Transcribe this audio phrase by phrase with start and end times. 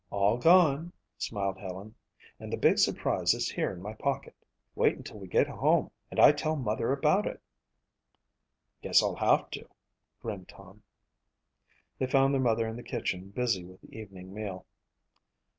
[0.09, 1.93] "All gone," smiled Helen,
[2.39, 4.35] "and the big surprise is here in my pocket.
[4.73, 7.39] Wait until we get home and I tell mother about it."
[8.81, 9.69] "Guess I'll have to,"
[10.19, 10.81] grinned Tom.
[11.99, 14.65] They found their mother in the kitchen busy with the evening meal.